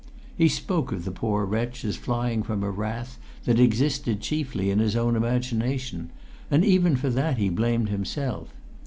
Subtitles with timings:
[0.35, 4.79] He spoke of the poor wretch as flying from a wrath that existed chiefly in
[4.79, 6.09] his own imagination,
[6.49, 8.51] and even for that he blamed himself.